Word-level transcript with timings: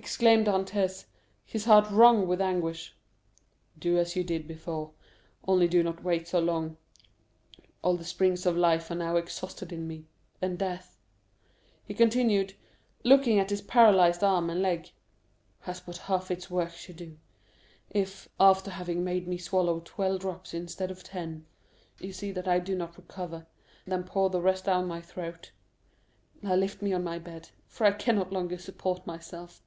exclaimed 0.00 0.46
Dantès, 0.46 1.06
his 1.44 1.64
heart 1.64 1.90
wrung 1.90 2.28
with 2.28 2.40
anguish. 2.40 2.94
"Do 3.76 3.98
as 3.98 4.14
you 4.14 4.22
did 4.22 4.46
before, 4.46 4.92
only 5.48 5.66
do 5.66 5.82
not 5.82 6.04
wait 6.04 6.28
so 6.28 6.38
long, 6.38 6.76
all 7.82 7.96
the 7.96 8.04
springs 8.04 8.46
of 8.46 8.56
life 8.56 8.92
are 8.92 8.94
now 8.94 9.16
exhausted 9.16 9.72
in 9.72 9.88
me, 9.88 10.06
and 10.40 10.56
death," 10.56 10.96
he 11.84 11.94
continued, 11.94 12.54
looking 13.02 13.40
at 13.40 13.50
his 13.50 13.60
paralyzed 13.60 14.22
arm 14.22 14.48
and 14.50 14.62
leg, 14.62 14.92
"has 15.62 15.80
but 15.80 15.96
half 15.96 16.30
its 16.30 16.48
work 16.48 16.72
to 16.82 16.92
do. 16.92 17.18
If, 17.90 18.28
after 18.38 18.70
having 18.70 19.02
made 19.02 19.26
me 19.26 19.36
swallow 19.36 19.82
twelve 19.84 20.20
drops 20.20 20.54
instead 20.54 20.92
of 20.92 21.02
ten, 21.02 21.44
you 21.98 22.12
see 22.12 22.30
that 22.30 22.46
I 22.46 22.60
do 22.60 22.76
not 22.76 22.96
recover, 22.96 23.48
then 23.84 24.04
pour 24.04 24.30
the 24.30 24.40
rest 24.40 24.66
down 24.66 24.86
my 24.86 25.00
throat. 25.00 25.50
Now 26.40 26.54
lift 26.54 26.82
me 26.82 26.92
on 26.92 27.02
my 27.02 27.18
bed, 27.18 27.48
for 27.66 27.84
I 27.84 27.90
can 27.90 28.14
no 28.14 28.28
longer 28.30 28.58
support 28.58 29.04
myself." 29.04 29.60